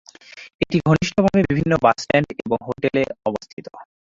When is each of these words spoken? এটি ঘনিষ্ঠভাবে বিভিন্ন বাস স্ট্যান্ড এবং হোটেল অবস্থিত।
এটি 0.61 0.77
ঘনিষ্ঠভাবে 0.87 1.39
বিভিন্ন 1.49 1.73
বাস 1.83 1.97
স্ট্যান্ড 2.03 2.27
এবং 2.41 2.57
হোটেল 2.67 2.95
অবস্থিত। 3.25 3.65